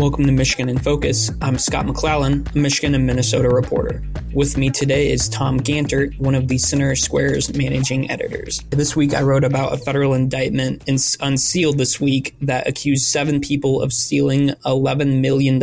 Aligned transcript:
Welcome 0.00 0.24
to 0.24 0.32
Michigan 0.32 0.70
in 0.70 0.78
Focus. 0.78 1.30
I'm 1.42 1.58
Scott 1.58 1.84
McClellan, 1.84 2.46
a 2.54 2.58
Michigan 2.58 2.94
and 2.94 3.06
Minnesota 3.06 3.50
reporter. 3.50 4.02
With 4.32 4.56
me 4.56 4.70
today 4.70 5.12
is 5.12 5.28
Tom 5.28 5.60
Gantert, 5.60 6.18
one 6.18 6.34
of 6.34 6.48
the 6.48 6.56
Center 6.56 6.96
Square's 6.96 7.54
managing 7.54 8.10
editors. 8.10 8.60
This 8.70 8.96
week 8.96 9.12
I 9.12 9.20
wrote 9.20 9.44
about 9.44 9.74
a 9.74 9.76
federal 9.76 10.14
indictment 10.14 10.84
unsealed 10.88 11.76
this 11.76 12.00
week 12.00 12.34
that 12.40 12.66
accused 12.66 13.04
seven 13.04 13.42
people 13.42 13.82
of 13.82 13.92
stealing 13.92 14.48
$11 14.64 15.20
million 15.20 15.60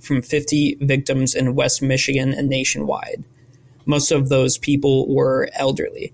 from 0.00 0.22
50 0.22 0.78
victims 0.80 1.36
in 1.36 1.54
West 1.54 1.80
Michigan 1.80 2.34
and 2.34 2.48
nationwide. 2.48 3.22
Most 3.86 4.10
of 4.10 4.28
those 4.28 4.58
people 4.58 5.06
were 5.06 5.50
elderly. 5.52 6.12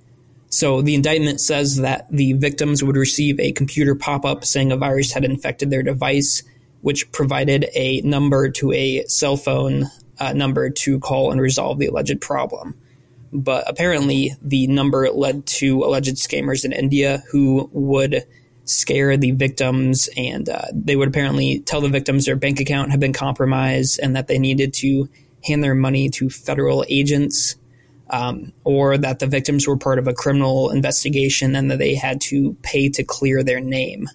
So 0.50 0.82
the 0.82 0.94
indictment 0.94 1.40
says 1.40 1.78
that 1.78 2.08
the 2.10 2.34
victims 2.34 2.84
would 2.84 2.96
receive 2.96 3.40
a 3.40 3.52
computer 3.52 3.94
pop 3.94 4.26
up 4.26 4.44
saying 4.44 4.70
a 4.70 4.76
virus 4.76 5.12
had 5.12 5.24
infected 5.24 5.70
their 5.70 5.82
device 5.82 6.42
which 6.84 7.10
provided 7.12 7.64
a 7.74 8.02
number 8.02 8.50
to 8.50 8.70
a 8.72 9.02
cell 9.06 9.38
phone 9.38 9.86
uh, 10.20 10.34
number 10.34 10.68
to 10.68 11.00
call 11.00 11.32
and 11.32 11.40
resolve 11.40 11.78
the 11.78 11.86
alleged 11.86 12.20
problem. 12.20 12.78
But 13.32 13.64
apparently, 13.66 14.32
the 14.42 14.66
number 14.66 15.08
led 15.08 15.46
to 15.46 15.82
alleged 15.82 16.16
scammers 16.16 16.62
in 16.62 16.72
India 16.72 17.22
who 17.30 17.70
would 17.72 18.26
scare 18.66 19.16
the 19.16 19.30
victims, 19.30 20.10
and 20.14 20.46
uh, 20.46 20.66
they 20.74 20.94
would 20.94 21.08
apparently 21.08 21.60
tell 21.60 21.80
the 21.80 21.88
victims 21.88 22.26
their 22.26 22.36
bank 22.36 22.60
account 22.60 22.90
had 22.90 23.00
been 23.00 23.14
compromised 23.14 23.98
and 24.02 24.14
that 24.14 24.28
they 24.28 24.38
needed 24.38 24.74
to 24.74 25.08
hand 25.42 25.64
their 25.64 25.74
money 25.74 26.10
to 26.10 26.28
federal 26.28 26.84
agents, 26.90 27.56
um, 28.10 28.52
or 28.62 28.98
that 28.98 29.20
the 29.20 29.26
victims 29.26 29.66
were 29.66 29.78
part 29.78 29.98
of 29.98 30.06
a 30.06 30.12
criminal 30.12 30.68
investigation 30.68 31.56
and 31.56 31.70
that 31.70 31.78
they 31.78 31.94
had 31.94 32.20
to 32.20 32.58
pay 32.60 32.90
to 32.90 33.02
clear 33.02 33.42
their 33.42 33.60
name. 33.60 34.06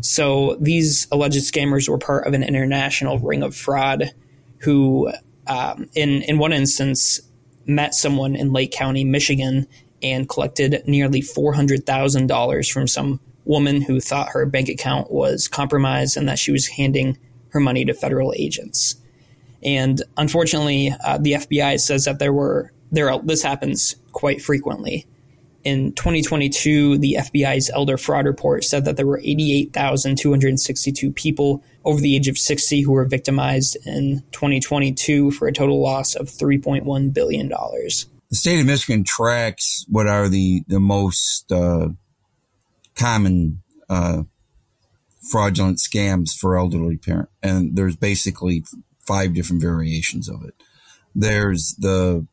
So 0.00 0.56
these 0.60 1.08
alleged 1.10 1.36
scammers 1.36 1.88
were 1.88 1.98
part 1.98 2.26
of 2.26 2.34
an 2.34 2.42
international 2.42 3.18
ring 3.18 3.42
of 3.42 3.56
fraud 3.56 4.12
who, 4.58 5.12
um, 5.46 5.88
in, 5.94 6.22
in 6.22 6.38
one 6.38 6.52
instance, 6.52 7.20
met 7.66 7.94
someone 7.94 8.34
in 8.34 8.52
Lake 8.52 8.72
County, 8.72 9.04
Michigan, 9.04 9.66
and 10.02 10.28
collected 10.28 10.82
nearly 10.86 11.20
$400,000 11.20 12.72
from 12.72 12.86
some 12.86 13.20
woman 13.44 13.82
who 13.82 14.00
thought 14.00 14.30
her 14.30 14.46
bank 14.46 14.68
account 14.68 15.10
was 15.10 15.48
compromised 15.48 16.16
and 16.16 16.28
that 16.28 16.38
she 16.38 16.52
was 16.52 16.66
handing 16.66 17.18
her 17.50 17.60
money 17.60 17.84
to 17.84 17.94
federal 17.94 18.32
agents. 18.36 18.96
And 19.62 20.02
unfortunately, 20.16 20.94
uh, 21.04 21.18
the 21.18 21.32
FBI 21.32 21.80
says 21.80 22.04
that 22.04 22.18
there 22.18 22.32
were 22.32 22.72
there 22.90 23.18
this 23.18 23.42
happens 23.42 23.96
quite 24.12 24.40
frequently 24.40 25.06
in 25.64 25.92
2022, 25.92 26.98
the 26.98 27.16
FBI's 27.18 27.70
Elder 27.70 27.96
Fraud 27.96 28.26
Report 28.26 28.64
said 28.64 28.84
that 28.84 28.96
there 28.96 29.06
were 29.06 29.18
88,262 29.18 31.12
people 31.12 31.64
over 31.84 32.00
the 32.00 32.14
age 32.16 32.28
of 32.28 32.38
60 32.38 32.82
who 32.82 32.92
were 32.92 33.04
victimized 33.04 33.76
in 33.84 34.22
2022 34.32 35.32
for 35.32 35.48
a 35.48 35.52
total 35.52 35.82
loss 35.82 36.14
of 36.14 36.28
$3.1 36.28 37.12
billion. 37.12 37.48
The 37.48 38.36
state 38.36 38.60
of 38.60 38.66
Michigan 38.66 39.04
tracks 39.04 39.84
what 39.88 40.06
are 40.06 40.28
the, 40.28 40.62
the 40.68 40.80
most 40.80 41.50
uh, 41.50 41.88
common 42.94 43.62
uh, 43.88 44.22
fraudulent 45.30 45.78
scams 45.78 46.36
for 46.38 46.56
elderly 46.56 46.96
parents. 46.96 47.32
And 47.42 47.74
there's 47.74 47.96
basically 47.96 48.64
five 49.06 49.34
different 49.34 49.62
variations 49.62 50.28
of 50.28 50.44
it. 50.44 50.54
There's 51.14 51.74
the 51.78 52.26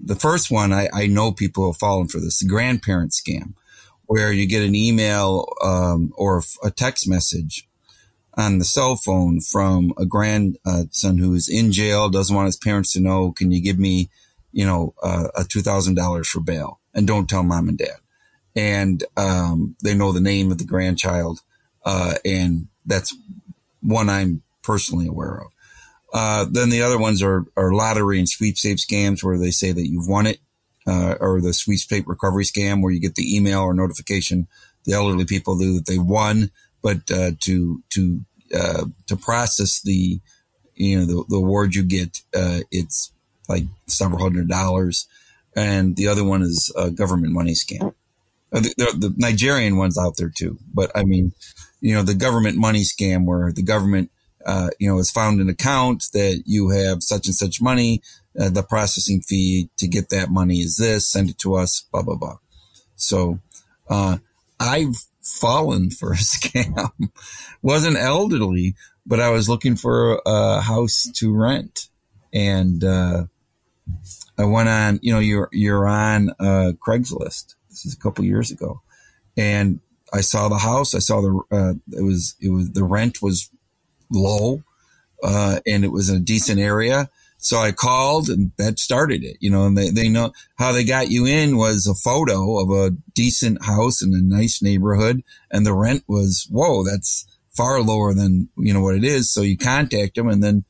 the 0.00 0.14
first 0.14 0.50
one, 0.50 0.72
I, 0.72 0.88
I 0.92 1.06
know 1.06 1.32
people 1.32 1.70
have 1.70 1.78
fallen 1.78 2.08
for 2.08 2.20
this, 2.20 2.38
the 2.38 2.48
grandparent 2.48 3.12
scam, 3.12 3.54
where 4.06 4.32
you 4.32 4.46
get 4.46 4.62
an 4.62 4.74
email 4.74 5.46
um, 5.64 6.12
or 6.16 6.42
a 6.62 6.70
text 6.70 7.08
message 7.08 7.68
on 8.34 8.58
the 8.58 8.64
cell 8.64 8.96
phone 8.96 9.40
from 9.40 9.92
a 9.98 10.04
grandson 10.04 11.18
who 11.18 11.34
is 11.34 11.48
in 11.48 11.72
jail, 11.72 12.08
doesn't 12.08 12.36
want 12.36 12.46
his 12.46 12.56
parents 12.56 12.92
to 12.92 13.00
know. 13.00 13.32
Can 13.32 13.50
you 13.50 13.62
give 13.62 13.78
me, 13.78 14.10
you 14.52 14.66
know, 14.66 14.94
uh, 15.02 15.28
a 15.36 15.44
two 15.44 15.60
thousand 15.60 15.94
dollars 15.94 16.28
for 16.28 16.40
bail, 16.40 16.78
and 16.94 17.06
don't 17.06 17.28
tell 17.28 17.42
mom 17.42 17.68
and 17.68 17.78
dad. 17.78 17.98
And 18.54 19.04
um, 19.16 19.76
they 19.82 19.94
know 19.94 20.12
the 20.12 20.20
name 20.20 20.50
of 20.52 20.58
the 20.58 20.64
grandchild, 20.64 21.40
uh, 21.84 22.14
and 22.24 22.68
that's 22.84 23.14
one 23.82 24.08
I'm 24.08 24.42
personally 24.62 25.06
aware 25.06 25.40
of. 25.40 25.48
Uh, 26.16 26.46
then 26.50 26.70
the 26.70 26.80
other 26.80 26.98
ones 26.98 27.22
are, 27.22 27.44
are 27.58 27.74
lottery 27.74 28.18
and 28.18 28.26
sweepstakes 28.26 28.86
scams 28.86 29.22
where 29.22 29.36
they 29.36 29.50
say 29.50 29.70
that 29.70 29.86
you've 29.86 30.08
won 30.08 30.26
it, 30.26 30.38
uh, 30.86 31.14
or 31.20 31.42
the 31.42 31.52
sweepstake 31.52 32.08
recovery 32.08 32.44
scam 32.44 32.82
where 32.82 32.90
you 32.90 32.98
get 32.98 33.16
the 33.16 33.36
email 33.36 33.60
or 33.60 33.74
notification 33.74 34.48
the 34.86 34.94
elderly 34.94 35.26
people 35.26 35.58
do 35.58 35.74
that 35.74 35.84
they 35.84 35.98
won, 35.98 36.50
but 36.80 37.10
uh, 37.10 37.32
to 37.40 37.82
to 37.90 38.20
uh, 38.54 38.86
to 39.08 39.16
process 39.16 39.82
the 39.82 40.20
you 40.74 40.98
know 40.98 41.04
the, 41.04 41.24
the 41.28 41.36
award 41.36 41.74
you 41.74 41.82
get, 41.82 42.22
uh, 42.34 42.60
it's 42.70 43.12
like 43.46 43.64
several 43.86 44.22
hundred 44.22 44.48
dollars, 44.48 45.06
and 45.54 45.96
the 45.96 46.08
other 46.08 46.24
one 46.24 46.40
is 46.40 46.72
a 46.76 46.90
government 46.90 47.34
money 47.34 47.52
scam. 47.52 47.94
The, 48.52 48.72
the, 48.78 49.08
the 49.08 49.14
Nigerian 49.18 49.76
one's 49.76 49.98
out 49.98 50.16
there 50.16 50.30
too, 50.30 50.56
but 50.72 50.90
I 50.94 51.04
mean, 51.04 51.32
you 51.82 51.94
know, 51.94 52.02
the 52.02 52.14
government 52.14 52.56
money 52.56 52.84
scam 52.84 53.26
where 53.26 53.52
the 53.52 53.62
government 53.62 54.10
uh, 54.46 54.70
you 54.78 54.88
know, 54.88 54.96
has 54.96 55.10
found 55.10 55.40
an 55.40 55.48
account 55.48 56.04
that 56.12 56.44
you 56.46 56.70
have 56.70 57.02
such 57.02 57.26
and 57.26 57.34
such 57.34 57.60
money. 57.60 58.00
Uh, 58.38 58.48
the 58.48 58.62
processing 58.62 59.20
fee 59.20 59.68
to 59.76 59.88
get 59.88 60.10
that 60.10 60.30
money 60.30 60.58
is 60.58 60.76
this. 60.76 61.10
Send 61.10 61.30
it 61.30 61.38
to 61.38 61.54
us. 61.54 61.84
Blah 61.92 62.02
blah 62.02 62.16
blah. 62.16 62.38
So, 62.94 63.40
uh, 63.88 64.18
I've 64.60 64.96
fallen 65.22 65.90
for 65.98 66.12
a 66.12 66.16
scam. 66.16 67.10
Wasn't 67.60 67.96
elderly, 67.96 68.76
but 69.04 69.20
I 69.20 69.30
was 69.30 69.48
looking 69.48 69.76
for 69.76 70.22
a 70.24 70.60
house 70.60 71.10
to 71.16 71.34
rent, 71.34 71.88
and 72.32 72.84
uh, 72.84 73.24
I 74.38 74.44
went 74.44 74.68
on. 74.68 75.00
You 75.02 75.12
know, 75.14 75.20
you're 75.20 75.48
you're 75.50 75.88
on 75.88 76.30
uh, 76.38 76.72
Craigslist. 76.78 77.56
This 77.70 77.84
is 77.84 77.94
a 77.94 77.98
couple 77.98 78.24
years 78.24 78.50
ago, 78.50 78.80
and 79.36 79.80
I 80.12 80.20
saw 80.20 80.48
the 80.48 80.58
house. 80.58 80.94
I 80.94 81.00
saw 81.00 81.20
the 81.20 81.40
uh, 81.50 81.74
it 81.98 82.02
was 82.02 82.36
it 82.40 82.50
was 82.50 82.70
the 82.70 82.84
rent 82.84 83.20
was 83.20 83.50
low, 84.10 84.62
uh, 85.22 85.60
and 85.66 85.84
it 85.84 85.92
was 85.92 86.08
in 86.08 86.16
a 86.16 86.20
decent 86.20 86.60
area. 86.60 87.08
So 87.38 87.58
I 87.58 87.72
called 87.72 88.28
and 88.28 88.50
that 88.56 88.78
started 88.78 89.22
it, 89.22 89.36
you 89.40 89.50
know, 89.50 89.66
and 89.66 89.76
they, 89.76 89.90
they 89.90 90.08
know 90.08 90.32
how 90.58 90.72
they 90.72 90.84
got 90.84 91.10
you 91.10 91.26
in 91.26 91.56
was 91.56 91.86
a 91.86 91.94
photo 91.94 92.58
of 92.58 92.70
a 92.70 92.96
decent 93.14 93.64
house 93.64 94.02
in 94.02 94.14
a 94.14 94.20
nice 94.20 94.62
neighborhood. 94.62 95.22
And 95.50 95.64
the 95.64 95.74
rent 95.74 96.04
was, 96.08 96.48
whoa, 96.50 96.82
that's 96.82 97.26
far 97.56 97.80
lower 97.82 98.14
than, 98.14 98.48
you 98.56 98.72
know, 98.72 98.80
what 98.80 98.96
it 98.96 99.04
is. 99.04 99.32
So 99.32 99.42
you 99.42 99.56
contact 99.56 100.16
them 100.16 100.28
and 100.28 100.42
then 100.42 100.64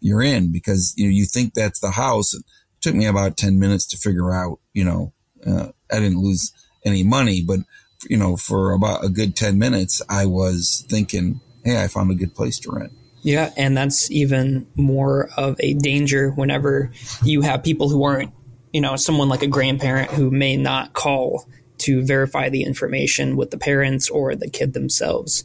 you're 0.00 0.22
in 0.22 0.52
because, 0.52 0.94
you 0.96 1.04
know, 1.06 1.12
you 1.12 1.26
think 1.26 1.54
that's 1.54 1.80
the 1.80 1.90
house. 1.90 2.34
It 2.34 2.44
took 2.80 2.94
me 2.94 3.06
about 3.06 3.36
10 3.36 3.58
minutes 3.58 3.86
to 3.88 3.98
figure 3.98 4.32
out, 4.32 4.58
you 4.72 4.84
know, 4.84 5.12
uh, 5.46 5.68
I 5.90 5.98
didn't 5.98 6.22
lose 6.22 6.52
any 6.84 7.02
money, 7.02 7.42
but, 7.46 7.60
you 8.08 8.16
know, 8.16 8.36
for 8.36 8.72
about 8.72 9.04
a 9.04 9.08
good 9.08 9.36
10 9.36 9.58
minutes, 9.58 10.02
I 10.08 10.26
was 10.26 10.86
thinking, 10.88 11.40
hey, 11.64 11.82
I 11.82 11.88
found 11.88 12.10
a 12.10 12.14
good 12.14 12.34
place 12.34 12.58
to 12.60 12.72
rent. 12.72 12.92
Yeah, 13.22 13.52
and 13.56 13.76
that's 13.76 14.10
even 14.10 14.66
more 14.74 15.30
of 15.36 15.56
a 15.60 15.74
danger 15.74 16.30
whenever 16.30 16.90
you 17.22 17.42
have 17.42 17.62
people 17.62 17.88
who 17.88 18.02
aren't, 18.02 18.32
you 18.72 18.80
know, 18.80 18.96
someone 18.96 19.28
like 19.28 19.42
a 19.42 19.46
grandparent 19.46 20.10
who 20.10 20.30
may 20.30 20.56
not 20.56 20.92
call 20.92 21.46
to 21.78 22.04
verify 22.04 22.48
the 22.48 22.64
information 22.64 23.36
with 23.36 23.50
the 23.50 23.58
parents 23.58 24.10
or 24.10 24.34
the 24.34 24.50
kid 24.50 24.72
themselves. 24.72 25.44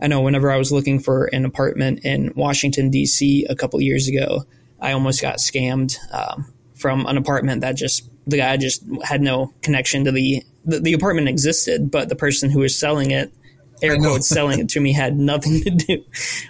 I 0.00 0.06
know 0.06 0.22
whenever 0.22 0.50
I 0.50 0.56
was 0.56 0.72
looking 0.72 0.98
for 0.98 1.26
an 1.26 1.44
apartment 1.44 2.04
in 2.04 2.32
Washington, 2.34 2.90
D.C. 2.90 3.46
a 3.48 3.54
couple 3.54 3.80
years 3.80 4.08
ago, 4.08 4.44
I 4.80 4.92
almost 4.92 5.22
got 5.22 5.38
scammed 5.38 5.96
um, 6.12 6.52
from 6.74 7.06
an 7.06 7.16
apartment 7.16 7.60
that 7.60 7.76
just, 7.76 8.08
the 8.26 8.38
guy 8.38 8.56
just 8.56 8.82
had 9.02 9.20
no 9.20 9.52
connection 9.62 10.04
to 10.04 10.12
the, 10.12 10.42
the, 10.64 10.80
the 10.80 10.92
apartment 10.94 11.28
existed, 11.28 11.90
but 11.90 12.08
the 12.08 12.16
person 12.16 12.50
who 12.50 12.60
was 12.60 12.78
selling 12.78 13.10
it 13.10 13.32
air 13.82 13.96
quotes 13.98 14.28
selling 14.28 14.60
it 14.60 14.68
to 14.70 14.80
me 14.80 14.92
had 14.92 15.16
nothing 15.16 15.60
to 15.62 15.70
do 15.70 16.04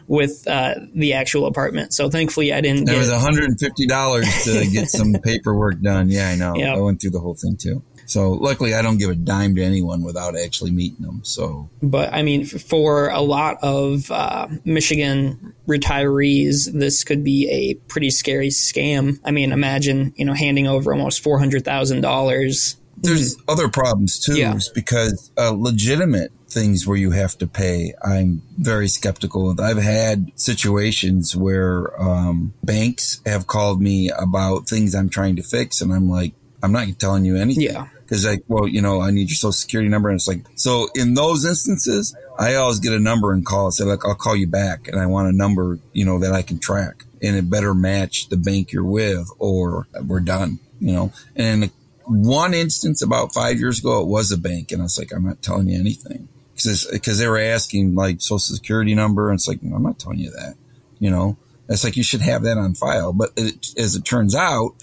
with 0.06 0.46
uh, 0.46 0.74
the 0.94 1.14
actual 1.14 1.46
apartment. 1.46 1.92
So 1.94 2.10
thankfully, 2.10 2.52
I 2.52 2.60
didn't. 2.60 2.88
It 2.88 2.96
was 2.96 3.10
one 3.10 3.20
hundred 3.20 3.44
and 3.44 3.58
fifty 3.58 3.86
dollars 3.86 4.26
to 4.44 4.66
get 4.72 4.88
some 4.88 5.14
paperwork 5.22 5.80
done. 5.80 6.08
Yeah, 6.08 6.28
I 6.28 6.36
know. 6.36 6.54
Yep. 6.56 6.76
I 6.76 6.80
went 6.80 7.00
through 7.00 7.10
the 7.10 7.20
whole 7.20 7.34
thing 7.34 7.56
too. 7.56 7.82
So 8.06 8.32
luckily, 8.32 8.74
I 8.74 8.82
don't 8.82 8.98
give 8.98 9.10
a 9.10 9.14
dime 9.14 9.54
to 9.56 9.62
anyone 9.62 10.02
without 10.02 10.36
actually 10.38 10.70
meeting 10.70 11.04
them. 11.04 11.20
So, 11.24 11.70
but 11.82 12.12
I 12.12 12.22
mean, 12.22 12.44
for 12.44 13.08
a 13.08 13.20
lot 13.20 13.58
of 13.62 14.10
uh, 14.10 14.48
Michigan 14.64 15.54
retirees, 15.66 16.70
this 16.72 17.04
could 17.04 17.24
be 17.24 17.48
a 17.50 17.74
pretty 17.88 18.10
scary 18.10 18.48
scam. 18.48 19.20
I 19.24 19.30
mean, 19.30 19.52
imagine 19.52 20.12
you 20.16 20.24
know 20.24 20.34
handing 20.34 20.66
over 20.66 20.92
almost 20.92 21.22
four 21.22 21.38
hundred 21.38 21.64
thousand 21.64 22.02
dollars. 22.02 22.76
There's 22.96 23.36
other 23.48 23.68
problems 23.68 24.18
too, 24.18 24.38
yeah. 24.38 24.58
because 24.74 25.30
uh, 25.36 25.50
legitimate 25.50 26.32
things 26.54 26.86
where 26.86 26.96
you 26.96 27.10
have 27.10 27.36
to 27.38 27.46
pay. 27.46 27.92
I'm 28.02 28.40
very 28.56 28.88
skeptical. 28.88 29.60
I've 29.60 29.82
had 29.82 30.30
situations 30.36 31.36
where 31.36 32.00
um, 32.00 32.54
banks 32.62 33.20
have 33.26 33.46
called 33.46 33.82
me 33.82 34.10
about 34.10 34.68
things 34.68 34.94
I'm 34.94 35.10
trying 35.10 35.36
to 35.36 35.42
fix, 35.42 35.80
and 35.80 35.92
I'm 35.92 36.08
like, 36.08 36.32
I'm 36.62 36.72
not 36.72 36.86
telling 36.98 37.24
you 37.24 37.36
anything. 37.36 37.64
Yeah. 37.64 37.88
Because 38.00 38.24
like, 38.24 38.44
well, 38.48 38.68
you 38.68 38.80
know, 38.80 39.00
I 39.00 39.10
need 39.10 39.28
your 39.28 39.36
social 39.36 39.52
security 39.52 39.90
number, 39.90 40.08
and 40.08 40.16
it's 40.16 40.28
like, 40.28 40.46
so 40.54 40.88
in 40.94 41.14
those 41.14 41.44
instances, 41.44 42.16
I 42.38 42.54
always 42.54 42.78
get 42.78 42.92
a 42.92 43.00
number 43.00 43.32
and 43.32 43.44
call 43.44 43.66
and 43.66 43.74
say, 43.74 43.84
like, 43.84 44.04
I'll 44.06 44.14
call 44.14 44.36
you 44.36 44.46
back. 44.46 44.88
And 44.88 45.00
I 45.00 45.06
want 45.06 45.28
a 45.28 45.36
number, 45.36 45.78
you 45.92 46.04
know, 46.04 46.20
that 46.20 46.32
I 46.32 46.42
can 46.42 46.58
track 46.58 47.04
and 47.22 47.36
it 47.36 47.48
better 47.48 47.74
match 47.74 48.28
the 48.28 48.36
bank 48.36 48.72
you're 48.72 48.84
with 48.84 49.28
or 49.38 49.86
we're 50.04 50.20
done, 50.20 50.58
you 50.80 50.92
know. 50.92 51.12
And 51.36 51.70
one 52.06 52.52
instance 52.52 53.02
about 53.02 53.32
five 53.32 53.58
years 53.58 53.78
ago, 53.78 54.02
it 54.02 54.08
was 54.08 54.32
a 54.32 54.36
bank. 54.36 54.72
And 54.72 54.82
I 54.82 54.84
was 54.84 54.98
like, 54.98 55.12
I'm 55.12 55.24
not 55.24 55.42
telling 55.42 55.68
you 55.68 55.78
anything 55.78 56.28
because 56.56 57.18
they 57.18 57.28
were 57.28 57.38
asking 57.38 57.94
like 57.94 58.20
social 58.20 58.38
security 58.38 58.94
number. 58.94 59.28
And 59.28 59.38
it's 59.38 59.48
like, 59.48 59.60
I'm 59.62 59.82
not 59.82 59.98
telling 59.98 60.18
you 60.18 60.30
that, 60.30 60.54
you 60.98 61.10
know. 61.10 61.36
It's 61.68 61.82
like 61.82 61.96
you 61.96 62.02
should 62.02 62.20
have 62.20 62.42
that 62.42 62.58
on 62.58 62.74
file. 62.74 63.12
But 63.12 63.30
it, 63.36 63.68
as 63.78 63.94
it 63.94 64.04
turns 64.04 64.34
out, 64.34 64.74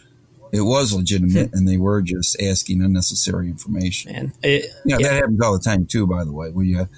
it 0.51 0.61
was 0.61 0.93
legitimate, 0.93 1.49
hmm. 1.49 1.57
and 1.57 1.67
they 1.67 1.77
were 1.77 2.01
just 2.01 2.41
asking 2.41 2.81
unnecessary 2.81 3.47
information. 3.47 4.11
Man, 4.11 4.33
it, 4.43 4.65
yeah, 4.83 4.97
that 4.97 5.13
happens 5.13 5.41
all 5.41 5.53
the 5.53 5.63
time 5.63 5.85
too. 5.85 6.05
By 6.05 6.23
the 6.23 6.31
way, 6.31 6.49
where 6.49 6.65
you 6.65 6.89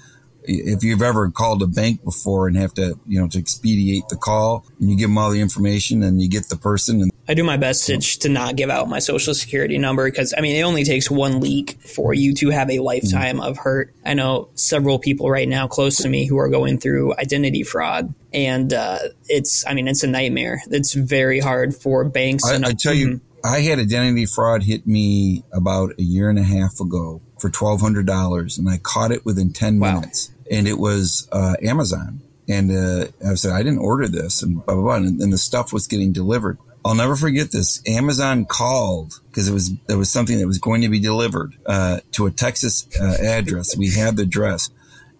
if 0.46 0.84
you've 0.84 1.02
ever 1.02 1.30
called 1.30 1.62
a 1.62 1.66
bank 1.66 2.04
before 2.04 2.48
and 2.48 2.56
have 2.56 2.74
to, 2.74 2.98
you 3.06 3.20
know, 3.20 3.28
to 3.28 3.38
expedite 3.38 4.08
the 4.08 4.16
call 4.16 4.66
and 4.78 4.90
you 4.90 4.96
give 4.96 5.08
them 5.08 5.18
all 5.18 5.30
the 5.30 5.40
information 5.40 6.02
and 6.02 6.20
you 6.20 6.28
get 6.28 6.48
the 6.48 6.56
person 6.56 7.00
and 7.02 7.10
I 7.26 7.32
do 7.32 7.42
my 7.42 7.56
best 7.56 7.86
to, 7.86 7.98
to 7.98 8.28
not 8.28 8.54
give 8.54 8.68
out 8.68 8.88
my 8.88 8.98
social 8.98 9.34
security 9.34 9.78
number 9.78 10.04
because 10.04 10.34
I 10.36 10.42
mean, 10.42 10.56
it 10.56 10.62
only 10.62 10.84
takes 10.84 11.10
one 11.10 11.40
leak 11.40 11.80
for 11.80 12.12
you 12.12 12.34
to 12.34 12.50
have 12.50 12.70
a 12.70 12.80
lifetime 12.80 13.36
mm-hmm. 13.36 13.46
of 13.46 13.56
hurt. 13.56 13.94
I 14.04 14.12
know 14.14 14.50
several 14.54 14.98
people 14.98 15.30
right 15.30 15.48
now 15.48 15.66
close 15.66 15.96
to 15.98 16.08
me 16.08 16.26
who 16.26 16.38
are 16.38 16.48
going 16.48 16.78
through 16.78 17.14
identity 17.16 17.62
fraud 17.62 18.14
and, 18.32 18.72
uh, 18.72 18.98
it's, 19.28 19.66
I 19.66 19.74
mean, 19.74 19.88
it's 19.88 20.02
a 20.02 20.08
nightmare. 20.08 20.60
It's 20.70 20.92
very 20.92 21.40
hard 21.40 21.74
for 21.74 22.04
banks. 22.04 22.44
I, 22.44 22.54
and, 22.54 22.66
I 22.66 22.72
tell 22.72 22.92
mm-hmm. 22.92 23.12
you, 23.12 23.20
I 23.42 23.60
had 23.60 23.78
identity 23.78 24.26
fraud 24.26 24.62
hit 24.62 24.86
me 24.86 25.44
about 25.52 25.98
a 25.98 26.02
year 26.02 26.28
and 26.28 26.38
a 26.38 26.42
half 26.42 26.80
ago 26.80 27.22
for 27.38 27.50
$1,200 27.50 28.58
and 28.58 28.68
I 28.68 28.78
caught 28.78 29.12
it 29.12 29.24
within 29.24 29.52
10 29.52 29.78
wow. 29.78 29.94
minutes 29.94 30.30
and 30.50 30.68
it 30.68 30.78
was 30.78 31.28
uh, 31.32 31.56
Amazon. 31.62 32.20
And 32.48 32.70
uh, 32.70 33.06
I 33.26 33.34
said, 33.34 33.52
I 33.52 33.62
didn't 33.62 33.78
order 33.78 34.06
this, 34.06 34.42
and 34.42 34.64
blah 34.64 34.74
blah 34.74 34.84
blah. 34.84 34.94
And, 34.96 35.20
and, 35.20 35.32
the 35.32 35.38
stuff 35.38 35.72
was 35.72 35.86
getting 35.86 36.12
delivered. 36.12 36.58
I'll 36.84 36.94
never 36.94 37.16
forget 37.16 37.50
this. 37.50 37.80
Amazon 37.86 38.44
called 38.44 39.20
because 39.30 39.48
it 39.48 39.52
was 39.52 39.74
there 39.86 39.96
was 39.96 40.10
something 40.10 40.38
that 40.38 40.46
was 40.46 40.58
going 40.58 40.82
to 40.82 40.90
be 40.90 41.00
delivered 41.00 41.56
uh, 41.64 42.00
to 42.12 42.26
a 42.26 42.30
Texas 42.30 42.86
uh, 43.00 43.16
address. 43.22 43.76
We 43.76 43.90
had 43.90 44.16
the 44.16 44.24
address, 44.24 44.68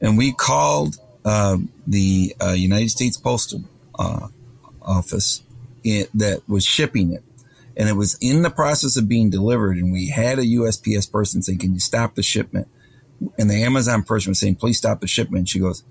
and 0.03 0.19
we 0.19 0.33
called 0.33 0.99
um, 1.25 1.71
the 1.87 2.37
uh, 2.43 2.51
United 2.51 2.91
States 2.91 3.17
Postal 3.17 3.65
uh, 3.99 4.29
Office 4.83 5.43
that 5.83 6.43
was 6.47 6.65
shipping 6.65 7.13
it, 7.13 7.23
and 7.75 7.89
it 7.89 7.95
was 7.95 8.19
in 8.21 8.43
the 8.43 8.51
process 8.51 8.99
of 8.99 9.09
being 9.09 9.31
delivered. 9.31 9.79
And 9.79 9.91
we 9.91 10.09
had 10.09 10.39
a 10.39 10.43
USPS 10.43 11.11
person 11.11 11.41
saying, 11.41 11.61
"Can 11.61 11.73
you 11.73 11.81
stop 11.81 12.17
the 12.17 12.23
shipment?" 12.23 12.69
And 13.39 13.51
the 13.51 13.63
Amazon 13.63 14.03
person 14.03 14.31
was 14.31 14.41
saying, 14.41 14.57
please 14.57 14.79
stop 14.79 15.01
the 15.01 15.07
shipment. 15.07 15.49
She 15.49 15.59
goes, 15.59 15.85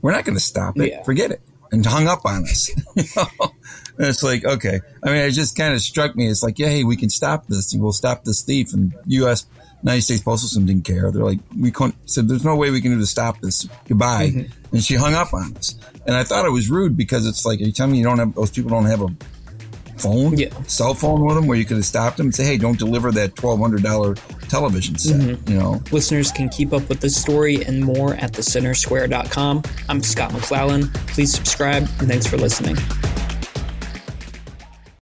we're 0.00 0.12
not 0.12 0.24
going 0.24 0.36
to 0.36 0.42
stop 0.42 0.78
it. 0.78 0.90
Yeah. 0.90 1.02
Forget 1.02 1.30
it. 1.30 1.40
And 1.72 1.84
hung 1.84 2.06
up 2.06 2.24
on 2.24 2.44
us. 2.44 2.70
and 2.96 3.50
it's 3.98 4.22
like, 4.22 4.44
okay. 4.44 4.80
I 5.02 5.06
mean, 5.06 5.16
it 5.16 5.30
just 5.32 5.56
kind 5.56 5.74
of 5.74 5.80
struck 5.80 6.14
me. 6.14 6.28
It's 6.28 6.42
like, 6.42 6.58
yeah, 6.58 6.68
hey, 6.68 6.84
we 6.84 6.96
can 6.96 7.10
stop 7.10 7.46
this. 7.46 7.74
We'll 7.74 7.92
stop 7.92 8.24
this 8.24 8.42
thief. 8.42 8.72
And 8.74 8.94
U.S. 9.06 9.46
United 9.82 10.02
States 10.02 10.22
Postal 10.22 10.48
System 10.48 10.66
didn't 10.66 10.84
care. 10.84 11.10
They're 11.10 11.24
like, 11.24 11.40
we 11.58 11.70
couldn't, 11.70 11.96
said, 12.08 12.28
there's 12.28 12.44
no 12.44 12.54
way 12.54 12.70
we 12.70 12.80
can 12.80 12.92
do 12.92 13.00
to 13.00 13.06
stop 13.06 13.40
this. 13.40 13.68
Goodbye. 13.88 14.28
Mm-hmm. 14.28 14.74
And 14.76 14.84
she 14.84 14.94
hung 14.94 15.14
up 15.14 15.34
on 15.34 15.56
us. 15.56 15.76
And 16.06 16.14
I 16.14 16.22
thought 16.22 16.44
it 16.44 16.50
was 16.50 16.70
rude 16.70 16.96
because 16.96 17.26
it's 17.26 17.44
like, 17.44 17.60
are 17.60 17.64
you 17.64 17.72
telling 17.72 17.92
me 17.92 17.98
you 17.98 18.04
don't 18.04 18.18
have, 18.18 18.34
those 18.34 18.50
people 18.50 18.70
don't 18.70 18.86
have 18.86 19.02
a 19.02 19.08
phone, 19.98 20.36
yeah. 20.36 20.48
cell 20.64 20.94
phone 20.94 21.24
with 21.24 21.36
them 21.36 21.46
where 21.46 21.58
you 21.58 21.64
could 21.64 21.76
have 21.76 21.86
stopped 21.86 22.16
them 22.16 22.26
and 22.26 22.34
say, 22.34 22.44
hey, 22.44 22.58
don't 22.58 22.78
deliver 22.78 23.12
that 23.12 23.34
$1,200 23.34 24.48
television 24.48 24.96
set, 24.96 25.20
mm-hmm. 25.20 25.50
you 25.50 25.58
know? 25.58 25.82
Listeners 25.90 26.30
can 26.30 26.48
keep 26.48 26.72
up 26.72 26.88
with 26.88 27.00
this 27.00 27.20
story 27.20 27.64
and 27.64 27.82
more 27.84 28.14
at 28.14 28.32
thecentersquare.com. 28.32 29.62
I'm 29.88 30.02
Scott 30.02 30.32
McClellan. 30.32 30.88
Please 31.08 31.32
subscribe 31.32 31.82
and 31.98 32.08
thanks 32.08 32.26
for 32.26 32.36
listening. 32.36 32.76